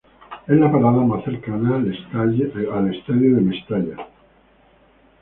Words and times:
Es 0.47 0.57
la 0.57 0.71
parada 0.71 1.03
más 1.05 1.23
cercana 1.23 1.75
al 1.75 1.93
Estadio 2.91 3.35
de 3.35 3.41
Mestalla. 3.41 4.07